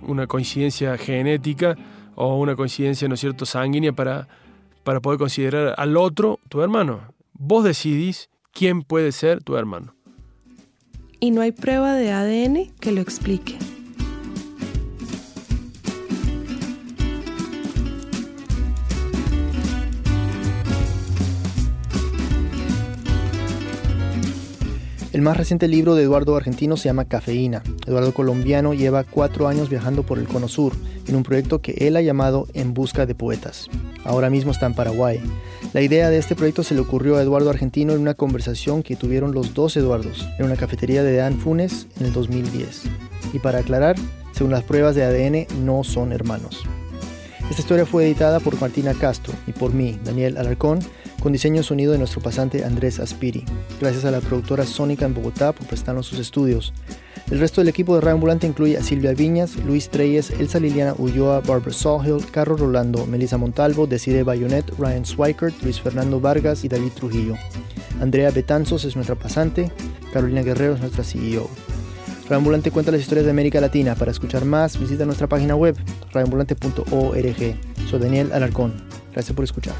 una 0.00 0.26
coincidencia 0.26 0.96
genética 0.96 1.76
o 2.14 2.38
una 2.38 2.56
coincidencia, 2.56 3.06
¿no 3.06 3.14
cierto?, 3.14 3.44
sanguínea 3.44 3.92
para, 3.92 4.26
para 4.82 5.00
poder 5.00 5.18
considerar 5.18 5.74
al 5.76 5.98
otro 5.98 6.40
tu 6.48 6.62
hermano. 6.62 7.12
Vos 7.34 7.62
decidís 7.62 8.30
quién 8.54 8.80
puede 8.80 9.12
ser 9.12 9.44
tu 9.44 9.54
hermano. 9.56 9.94
Y 11.20 11.30
no 11.30 11.42
hay 11.42 11.52
prueba 11.52 11.92
de 11.92 12.12
ADN 12.12 12.72
que 12.80 12.92
lo 12.92 13.02
explique. 13.02 13.58
El 25.20 25.26
más 25.26 25.36
reciente 25.36 25.68
libro 25.68 25.94
de 25.96 26.04
Eduardo 26.04 26.34
Argentino 26.34 26.78
se 26.78 26.88
llama 26.88 27.04
Cafeína. 27.04 27.62
Eduardo 27.86 28.14
Colombiano 28.14 28.72
lleva 28.72 29.04
cuatro 29.04 29.48
años 29.48 29.68
viajando 29.68 30.02
por 30.02 30.18
el 30.18 30.26
Cono 30.26 30.48
Sur 30.48 30.72
en 31.06 31.14
un 31.14 31.24
proyecto 31.24 31.60
que 31.60 31.72
él 31.72 31.96
ha 31.96 32.00
llamado 32.00 32.48
En 32.54 32.72
Busca 32.72 33.04
de 33.04 33.14
Poetas. 33.14 33.68
Ahora 34.02 34.30
mismo 34.30 34.50
está 34.50 34.64
en 34.64 34.72
Paraguay. 34.72 35.20
La 35.74 35.82
idea 35.82 36.08
de 36.08 36.16
este 36.16 36.34
proyecto 36.36 36.62
se 36.62 36.74
le 36.74 36.80
ocurrió 36.80 37.18
a 37.18 37.20
Eduardo 37.20 37.50
Argentino 37.50 37.92
en 37.92 38.00
una 38.00 38.14
conversación 38.14 38.82
que 38.82 38.96
tuvieron 38.96 39.34
los 39.34 39.52
dos 39.52 39.76
Eduardos 39.76 40.26
en 40.38 40.46
una 40.46 40.56
cafetería 40.56 41.02
de 41.02 41.16
Dan 41.16 41.38
Funes 41.38 41.86
en 41.98 42.06
el 42.06 42.14
2010. 42.14 42.84
Y 43.34 43.40
para 43.40 43.58
aclarar, 43.58 43.96
según 44.32 44.52
las 44.52 44.64
pruebas 44.64 44.94
de 44.94 45.04
ADN, 45.04 45.66
no 45.66 45.84
son 45.84 46.12
hermanos. 46.12 46.62
Esta 47.50 47.60
historia 47.60 47.84
fue 47.84 48.06
editada 48.06 48.40
por 48.40 48.58
Martina 48.58 48.94
Castro 48.94 49.34
y 49.46 49.52
por 49.52 49.74
mí, 49.74 49.98
Daniel 50.02 50.38
Alarcón, 50.38 50.78
con 51.20 51.32
diseño 51.32 51.62
sonido 51.62 51.92
de 51.92 51.98
nuestro 51.98 52.20
pasante 52.20 52.64
Andrés 52.64 52.98
Aspiri. 52.98 53.44
Gracias 53.80 54.04
a 54.04 54.10
la 54.10 54.20
productora 54.20 54.66
Sónica 54.66 55.04
en 55.04 55.14
Bogotá 55.14 55.52
por 55.52 55.66
prestarnos 55.66 56.06
sus 56.06 56.18
estudios. 56.18 56.72
El 57.30 57.38
resto 57.38 57.60
del 57.60 57.68
equipo 57.68 57.94
de 57.94 58.00
Radio 58.00 58.38
incluye 58.42 58.76
a 58.76 58.82
Silvia 58.82 59.12
Viñas, 59.12 59.56
Luis 59.64 59.88
Treyes, 59.88 60.30
Elsa 60.30 60.58
Liliana 60.58 60.94
Ulloa, 60.98 61.40
Barbara 61.40 61.72
Sawhill, 61.72 62.24
Carlos 62.32 62.58
Rolando, 62.58 63.06
Melissa 63.06 63.38
Montalvo, 63.38 63.86
Desiree 63.86 64.24
Bayonet, 64.24 64.68
Ryan 64.78 65.06
Swikert, 65.06 65.62
Luis 65.62 65.80
Fernando 65.80 66.20
Vargas 66.20 66.64
y 66.64 66.68
David 66.68 66.92
Trujillo. 66.92 67.36
Andrea 68.00 68.30
Betanzos 68.30 68.84
es 68.84 68.96
nuestra 68.96 69.14
pasante, 69.14 69.70
Carolina 70.12 70.42
Guerrero 70.42 70.74
es 70.74 70.80
nuestra 70.80 71.04
CEO. 71.04 71.48
Radio 72.24 72.38
Ambulante 72.38 72.70
cuenta 72.70 72.92
las 72.92 73.00
historias 73.00 73.26
de 73.26 73.32
América 73.32 73.60
Latina. 73.60 73.94
Para 73.94 74.10
escuchar 74.10 74.44
más, 74.44 74.78
visita 74.78 75.04
nuestra 75.04 75.26
página 75.26 75.54
web, 75.54 75.76
radioambulante.org. 76.12 77.56
Soy 77.88 78.00
Daniel 78.00 78.32
Alarcón. 78.32 78.74
Gracias 79.12 79.34
por 79.34 79.44
escuchar. 79.44 79.74